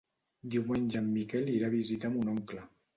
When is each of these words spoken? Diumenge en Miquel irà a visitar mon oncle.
Diumenge 0.55 0.97
en 1.03 1.13
Miquel 1.19 1.55
irà 1.59 1.71
a 1.71 1.77
visitar 1.79 2.15
mon 2.19 2.37
oncle. 2.39 2.71